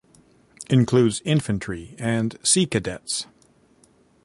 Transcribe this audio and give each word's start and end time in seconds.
Includes 0.67 1.21
Infantry 1.25 1.95
and 1.99 2.35
Sea 2.41 2.65
Cadets. 2.65 3.27